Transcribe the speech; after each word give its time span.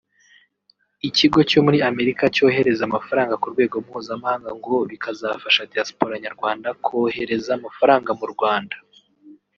ikigo 1.07 1.39
cyo 1.49 1.59
muri 1.65 1.77
Amerika 1.91 2.23
cyohereza 2.35 2.81
amafaranga 2.89 3.33
ku 3.41 3.47
rwego 3.53 3.75
mpuzamahanga 3.85 4.49
ngo 4.59 4.75
bikazafasha 4.89 5.61
diaspora 5.71 6.13
nyarwanda 6.25 6.67
kohereza 6.85 7.49
amafaranga 7.57 8.11
mu 8.19 8.25
Rwanda 8.33 8.75